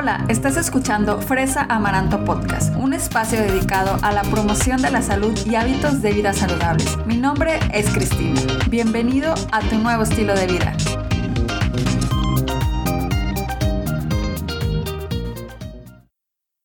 [0.00, 5.36] Hola, estás escuchando Fresa Amaranto Podcast, un espacio dedicado a la promoción de la salud
[5.44, 6.96] y hábitos de vida saludables.
[7.04, 8.40] Mi nombre es Cristina.
[8.70, 10.76] Bienvenido a tu nuevo estilo de vida.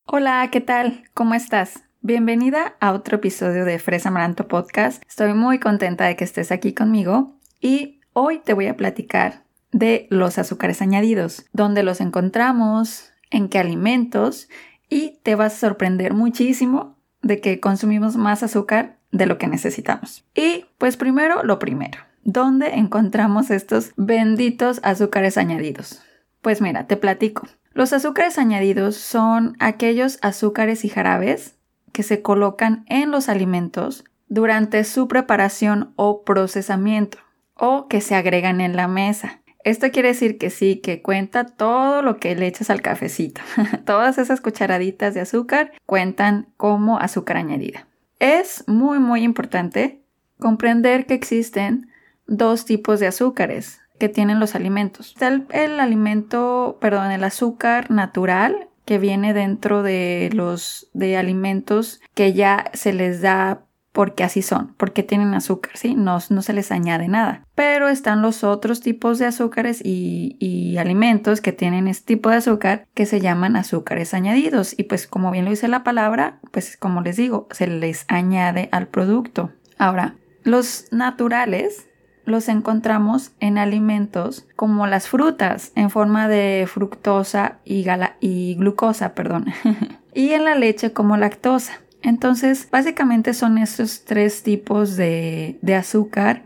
[0.06, 1.06] Hola, ¿qué tal?
[1.16, 1.86] ¿Cómo estás?
[2.02, 5.02] Bienvenida a otro episodio de Fresa Amaranto Podcast.
[5.10, 9.42] Estoy muy contenta de que estés aquí conmigo y hoy te voy a platicar
[9.72, 14.48] de los azúcares añadidos, dónde los encontramos, en qué alimentos
[14.90, 20.26] y te vas a sorprender muchísimo de que consumimos más azúcar de lo que necesitamos.
[20.36, 26.02] Y pues primero lo primero, ¿dónde encontramos estos benditos azúcares añadidos?
[26.42, 27.48] Pues mira, te platico.
[27.74, 31.56] Los azúcares añadidos son aquellos azúcares y jarabes
[31.92, 37.20] que se colocan en los alimentos durante su preparación o procesamiento
[37.56, 39.43] o que se agregan en la mesa.
[39.64, 43.42] Esto quiere decir que sí, que cuenta todo lo que le echas al cafecito.
[43.86, 47.88] Todas esas cucharaditas de azúcar cuentan como azúcar añadida.
[48.20, 50.02] Es muy muy importante
[50.40, 51.90] comprender que existen
[52.28, 55.16] dos tipos de azúcares que tienen los alimentos.
[55.52, 62.70] El alimento, perdón, el azúcar natural que viene dentro de los de alimentos que ya
[62.74, 65.96] se les da porque así son, porque tienen azúcar, ¿sí?
[65.96, 67.46] No, no se les añade nada.
[67.56, 72.38] Pero están los otros tipos de azúcares y, y, alimentos que tienen este tipo de
[72.38, 74.74] azúcar que se llaman azúcares añadidos.
[74.78, 78.68] Y pues como bien lo dice la palabra, pues como les digo, se les añade
[78.72, 79.52] al producto.
[79.78, 81.88] Ahora, los naturales
[82.26, 87.86] los encontramos en alimentos como las frutas en forma de fructosa y,
[88.22, 89.46] y glucosa, perdón.
[90.14, 91.83] y en la leche como lactosa.
[92.04, 96.44] Entonces, básicamente son estos tres tipos de, azúcar.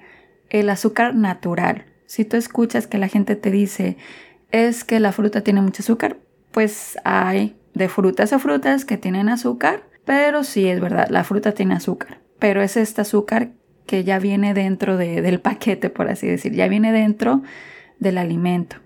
[0.49, 1.85] El azúcar natural.
[2.05, 3.97] Si tú escuchas que la gente te dice
[4.51, 6.17] es que la fruta tiene mucho azúcar,
[6.51, 11.51] pues hay de frutas a frutas que tienen azúcar, pero sí es verdad, la fruta
[11.51, 13.49] tiene azúcar, pero es este azúcar
[13.85, 17.41] que ya viene dentro de, del paquete, por así decir, ya viene dentro
[17.99, 18.77] del alimento.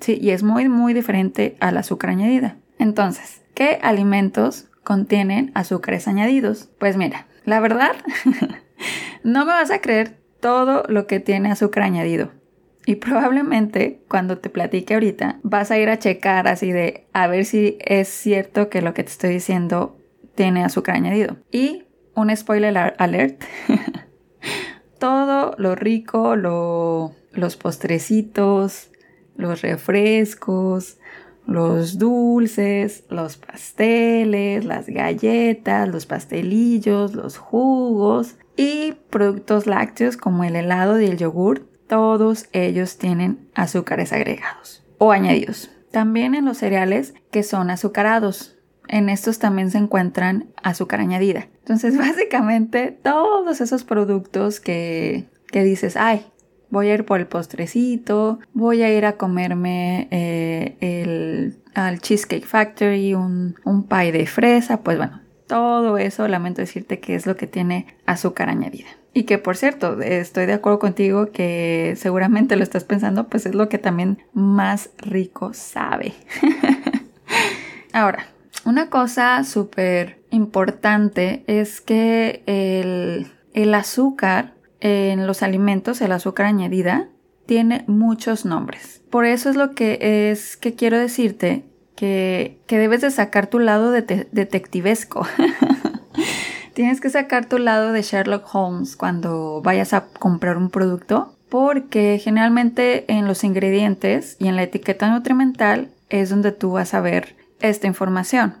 [0.00, 2.56] Sí, y es muy, muy diferente al azúcar añadida.
[2.78, 6.68] Entonces, ¿qué alimentos contienen azúcares añadidos?
[6.80, 7.92] Pues mira, la verdad,
[9.22, 12.32] no me vas a creer todo lo que tiene azúcar añadido.
[12.86, 17.44] Y probablemente cuando te platique ahorita vas a ir a checar así de a ver
[17.44, 19.96] si es cierto que lo que te estoy diciendo
[20.34, 21.36] tiene azúcar añadido.
[21.52, 21.84] Y
[22.16, 23.44] un spoiler alert.
[24.98, 28.90] todo lo rico, los postrecitos,
[29.36, 30.98] los refrescos,
[31.50, 40.54] los dulces, los pasteles, las galletas, los pastelillos, los jugos y productos lácteos como el
[40.54, 45.70] helado y el yogur, todos ellos tienen azúcares agregados o añadidos.
[45.90, 48.56] También en los cereales que son azucarados.
[48.86, 51.48] En estos también se encuentran azúcar añadida.
[51.58, 56.29] Entonces, básicamente, todos esos productos que, que dices, ay,
[56.70, 62.46] voy a ir por el postrecito, voy a ir a comerme eh, el, al Cheesecake
[62.46, 67.36] Factory, un, un pie de fresa, pues bueno, todo eso, lamento decirte que es lo
[67.36, 68.88] que tiene azúcar añadida.
[69.12, 73.54] Y que por cierto, estoy de acuerdo contigo que seguramente lo estás pensando, pues es
[73.54, 76.14] lo que también más rico sabe.
[77.92, 78.26] Ahora,
[78.64, 87.08] una cosa súper importante es que el, el azúcar en los alimentos, el azúcar añadida,
[87.46, 89.02] tiene muchos nombres.
[89.10, 91.64] Por eso es lo que es que quiero decirte
[91.96, 95.26] que, que debes de sacar tu lado de detectivesco.
[96.74, 102.18] Tienes que sacar tu lado de Sherlock Holmes cuando vayas a comprar un producto porque
[102.22, 107.36] generalmente en los ingredientes y en la etiqueta nutrimental es donde tú vas a ver
[107.60, 108.54] esta información,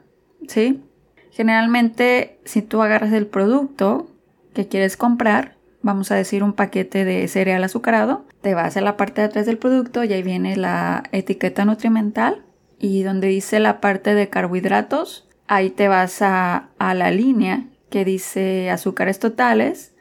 [0.48, 0.82] ¿sí?
[1.30, 4.08] Generalmente si tú agarras el producto
[4.52, 8.96] que quieres comprar, vamos a decir un paquete de cereal azucarado, te vas a la
[8.96, 12.42] parte de atrás del producto y ahí viene la etiqueta nutrimental
[12.78, 18.04] y donde dice la parte de carbohidratos, ahí te vas a, a la línea que
[18.04, 19.94] dice azúcares totales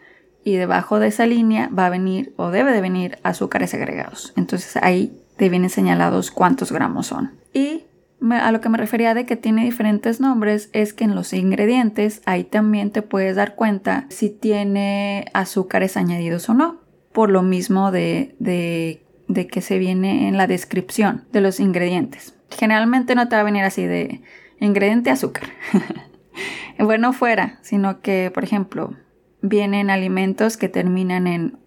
[0.43, 4.33] y debajo de esa línea va a venir o debe de venir azúcares agregados.
[4.37, 7.31] Entonces ahí te vienen señalados cuántos gramos son.
[7.53, 7.83] Y
[8.21, 12.21] a lo que me refería de que tiene diferentes nombres es que en los ingredientes
[12.25, 16.81] ahí también te puedes dar cuenta si tiene azúcares añadidos o no.
[17.13, 22.35] Por lo mismo de, de, de que se viene en la descripción de los ingredientes.
[22.51, 24.21] Generalmente no te va a venir así de
[24.59, 25.49] ingrediente azúcar.
[26.79, 28.95] bueno, fuera, sino que, por ejemplo,
[29.41, 31.57] vienen alimentos que terminan en,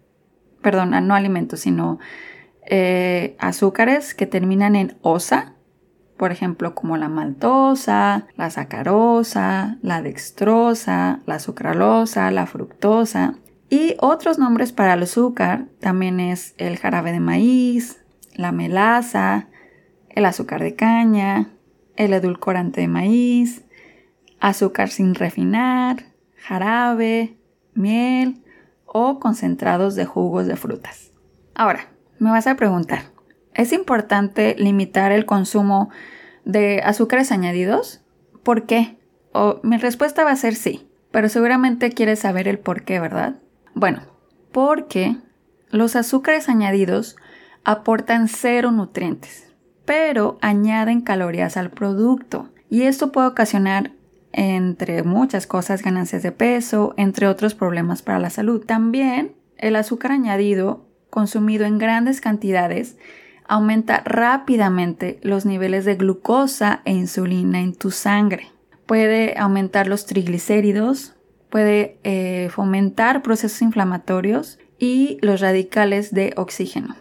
[0.61, 1.99] perdón, no alimentos, sino
[2.67, 5.55] eh, azúcares que terminan en osa
[6.23, 13.35] por ejemplo, como la maltosa, la sacarosa, la dextrosa, la sucralosa, la fructosa.
[13.69, 18.05] Y otros nombres para el azúcar también es el jarabe de maíz,
[18.37, 19.49] la melaza,
[20.11, 21.49] el azúcar de caña,
[21.97, 23.65] el edulcorante de maíz,
[24.39, 26.05] azúcar sin refinar,
[26.37, 27.37] jarabe,
[27.75, 28.45] miel
[28.87, 31.11] o concentrados de jugos de frutas.
[31.57, 31.89] Ahora,
[32.21, 33.12] me vas a preguntar,
[33.55, 35.91] ¿es importante limitar el consumo
[36.45, 38.03] de azúcares añadidos?
[38.43, 38.99] ¿Por qué?
[39.33, 43.37] O, mi respuesta va a ser sí, pero seguramente quieres saber el por qué, ¿verdad?
[43.75, 44.03] Bueno,
[44.53, 45.17] porque
[45.71, 47.17] los azúcares añadidos
[47.65, 49.53] aportan cero nutrientes,
[49.85, 52.51] pero añaden calorías al producto.
[52.69, 53.93] Y esto puede ocasionar,
[54.33, 58.65] entre muchas cosas, ganancias de peso, entre otros problemas para la salud.
[58.65, 62.97] También el azúcar añadido, consumido en grandes cantidades,
[63.47, 68.51] aumenta rápidamente los niveles de glucosa e insulina en tu sangre.
[68.87, 71.15] Puede aumentar los triglicéridos,
[71.51, 76.97] puede eh, fomentar procesos inflamatorios y los radicales de oxígeno.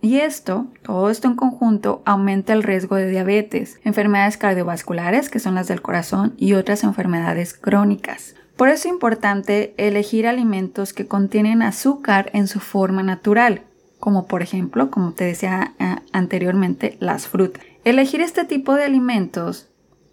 [0.00, 5.56] Y esto, todo esto en conjunto, aumenta el riesgo de diabetes, enfermedades cardiovasculares, que son
[5.56, 8.36] las del corazón, y otras enfermedades crónicas.
[8.56, 13.62] Por eso es importante elegir alimentos que contienen azúcar en su forma natural,
[13.98, 15.74] como por ejemplo, como te decía
[16.12, 17.62] anteriormente, las frutas.
[17.84, 19.70] Elegir este tipo de alimentos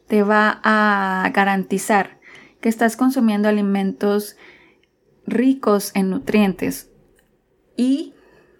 [0.07, 2.19] te va a garantizar
[2.61, 4.37] que estás consumiendo alimentos
[5.27, 6.89] ricos en nutrientes
[7.75, 8.13] y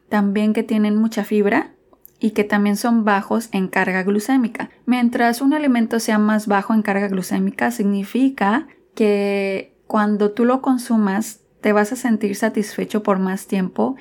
[0.10, 1.72] también que tienen mucha fibra
[2.20, 4.70] y que también son bajos en carga glucémica.
[4.86, 11.42] Mientras un alimento sea más bajo en carga glucémica, significa que cuando tú lo consumas
[11.62, 13.96] te vas a sentir satisfecho por más tiempo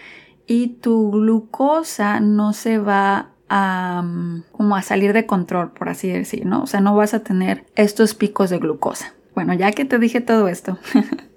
[0.46, 6.08] y tu glucosa no se va a mm, como a salir de control, por así
[6.08, 6.62] decir, ¿no?
[6.62, 9.14] O sea, no vas a tener estos picos de glucosa.
[9.35, 10.79] Bueno, ya que te dije todo esto,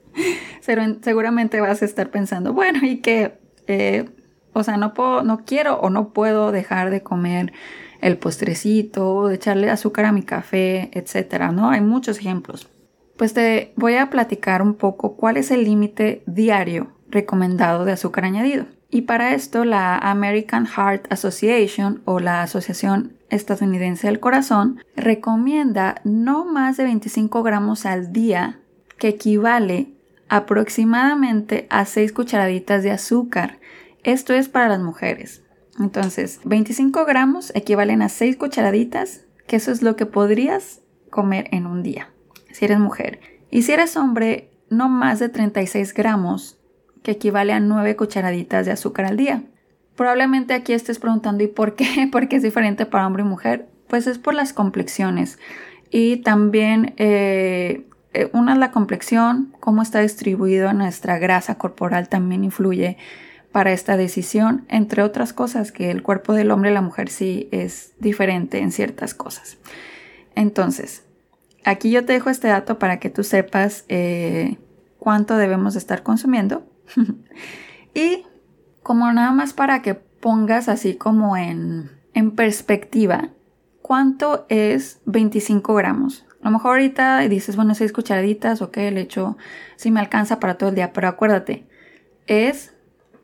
[1.02, 4.10] seguramente vas a estar pensando, bueno, y que, eh,
[4.54, 7.54] o sea, no puedo, no quiero o no puedo dejar de comer
[8.02, 11.70] el postrecito, de echarle azúcar a mi café, etcétera, ¿no?
[11.70, 12.70] Hay muchos ejemplos.
[13.18, 18.26] Pues te voy a platicar un poco cuál es el límite diario recomendado de azúcar
[18.26, 18.66] añadido.
[18.98, 26.46] Y para esto la American Heart Association o la Asociación Estadounidense del Corazón recomienda no
[26.46, 28.60] más de 25 gramos al día,
[28.98, 29.94] que equivale
[30.30, 33.60] aproximadamente a 6 cucharaditas de azúcar.
[34.04, 35.44] Esto es para las mujeres.
[35.80, 41.68] Entonces, 25 gramos equivalen a 6 cucharaditas, que eso es lo que podrías comer en
[41.68, 42.10] un día,
[42.52, 43.20] si eres mujer.
[43.52, 46.58] Y si eres hombre, no más de 36 gramos
[47.04, 49.44] que equivale a 9 cucharaditas de azúcar al día.
[49.96, 52.08] Probablemente aquí estés preguntando ¿y por qué?
[52.12, 53.68] ¿Por qué es diferente para hombre y mujer?
[53.88, 55.40] Pues es por las complexiones
[55.90, 62.44] y también eh, eh, una es la complexión, cómo está distribuida nuestra grasa corporal también
[62.44, 62.98] influye
[63.52, 67.48] para esta decisión, entre otras cosas que el cuerpo del hombre y la mujer sí
[67.52, 69.58] es diferente en ciertas cosas.
[70.36, 71.04] Entonces,
[71.64, 74.58] aquí yo te dejo este dato para que tú sepas eh,
[75.00, 76.66] cuánto debemos estar consumiendo
[77.94, 78.24] y
[78.84, 83.30] como nada más para que pongas así como en, en perspectiva,
[83.82, 86.26] ¿cuánto es 25 gramos?
[86.42, 89.38] A lo mejor ahorita dices, bueno, 6 cucharaditas, ok, el hecho
[89.76, 91.68] sí me alcanza para todo el día, pero acuérdate,
[92.28, 92.74] es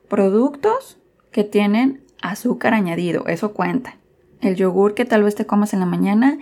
[0.10, 1.00] productos
[1.32, 3.98] que tienen azúcar añadido, eso cuenta.
[4.42, 6.38] El yogur que tal vez te comas en la mañana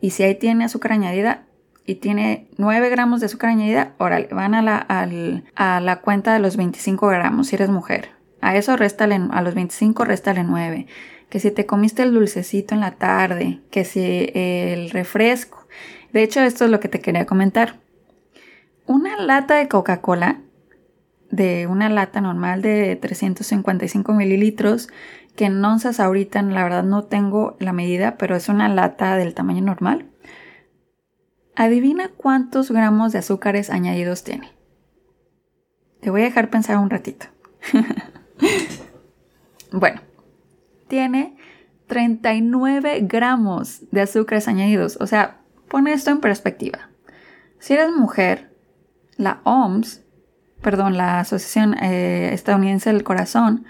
[0.00, 1.44] y si ahí tiene azúcar añadida,
[1.86, 4.78] y tiene 9 gramos de azúcar añadida, órale, van a la,
[5.56, 8.10] a la cuenta de los 25 gramos si eres mujer.
[8.40, 10.86] A eso réstale, a los 25 réstale 9.
[11.28, 15.66] Que si te comiste el dulcecito en la tarde, que si el refresco.
[16.12, 17.80] De hecho, esto es lo que te quería comentar.
[18.86, 20.40] Una lata de Coca-Cola,
[21.30, 24.88] de una lata normal de 355 mililitros,
[25.36, 29.34] que en onzas ahorita la verdad no tengo la medida, pero es una lata del
[29.34, 30.06] tamaño normal
[31.56, 34.50] Adivina cuántos gramos de azúcares añadidos tiene.
[36.00, 37.26] Te voy a dejar pensar un ratito.
[39.72, 40.00] bueno,
[40.88, 41.36] tiene
[41.86, 44.98] 39 gramos de azúcares añadidos.
[45.00, 46.90] O sea, pone esto en perspectiva.
[47.58, 48.52] Si eres mujer,
[49.16, 50.02] la OMS,
[50.60, 53.64] perdón, la Asociación eh, Estadounidense del Corazón,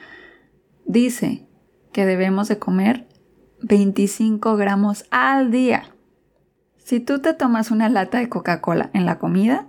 [0.86, 1.46] dice
[1.92, 3.06] que debemos de comer
[3.60, 5.93] 25 gramos al día.
[6.84, 9.66] Si tú te tomas una lata de Coca-Cola en la comida,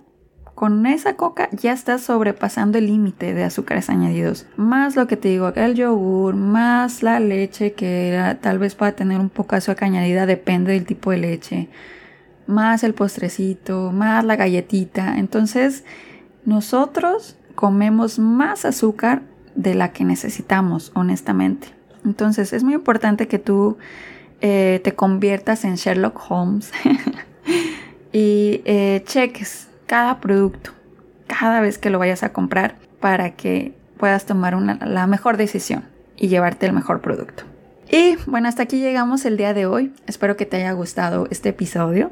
[0.54, 4.46] con esa coca ya estás sobrepasando el límite de azúcares añadidos.
[4.56, 9.18] Más lo que te digo, el yogur, más la leche que tal vez pueda tener
[9.18, 11.70] un poco de azúcar añadida, depende del tipo de leche.
[12.46, 15.16] Más el postrecito, más la galletita.
[15.16, 15.84] Entonces,
[16.44, 19.22] nosotros comemos más azúcar
[19.54, 21.68] de la que necesitamos, honestamente.
[22.04, 23.78] Entonces, es muy importante que tú
[24.40, 26.72] eh, te conviertas en Sherlock Holmes
[28.12, 30.72] y eh, cheques cada producto
[31.26, 35.84] cada vez que lo vayas a comprar para que puedas tomar la mejor decisión
[36.16, 37.44] y llevarte el mejor producto.
[37.90, 39.92] Y bueno, hasta aquí llegamos el día de hoy.
[40.06, 42.10] Espero que te haya gustado este episodio.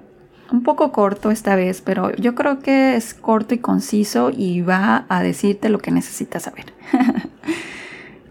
[0.52, 5.06] Un poco corto esta vez, pero yo creo que es corto y conciso y va
[5.08, 6.66] a decirte lo que necesitas saber.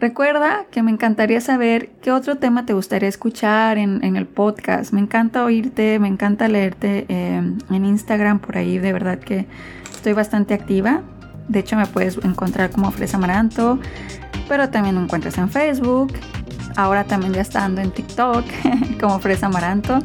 [0.03, 4.91] Recuerda que me encantaría saber qué otro tema te gustaría escuchar en, el podcast.
[4.91, 8.79] Me encanta oírte, me encanta leerte eh, en Instagram por ahí.
[8.79, 9.47] De verdad que
[9.93, 11.03] estoy bastante activa.
[11.47, 13.79] De hecho, me puedes encontrar como Fresa Amaranto,
[14.49, 16.11] pero también me encuentras en Facebook.
[16.75, 18.43] Ahora también ya está en TikTok
[18.99, 19.99] como Fresa Amaranto.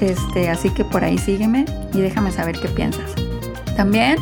[0.00, 3.14] Este, así que por ahí sígueme y déjame saber qué piensas.
[3.76, 4.16] También,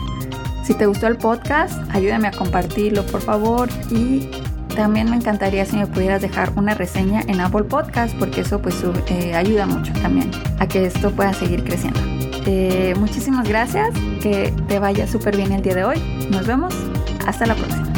[0.65, 3.69] si te gustó el podcast, ayúdame a compartirlo, por favor.
[3.93, 4.29] Y
[4.75, 8.83] también me encantaría si me pudieras dejar una reseña en Apple Podcast porque eso pues
[9.09, 12.01] eh, ayuda mucho también a que esto pueda seguir creciendo.
[12.47, 16.29] Eh, muchísimas gracias, que te vaya súper bien el día de hoy.
[16.31, 16.75] Nos vemos,
[17.27, 17.74] hasta la próxima.